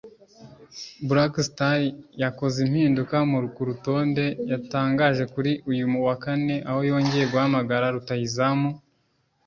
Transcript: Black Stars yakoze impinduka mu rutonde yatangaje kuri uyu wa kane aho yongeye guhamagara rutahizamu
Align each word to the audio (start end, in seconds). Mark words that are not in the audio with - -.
Black 1.09 1.33
Stars 1.47 1.93
yakoze 2.23 2.57
impinduka 2.65 3.15
mu 3.29 3.37
rutonde 3.69 4.25
yatangaje 4.51 5.23
kuri 5.33 5.51
uyu 5.71 5.85
wa 6.07 6.15
kane 6.23 6.55
aho 6.69 6.79
yongeye 6.89 7.25
guhamagara 7.31 7.85
rutahizamu 7.95 8.69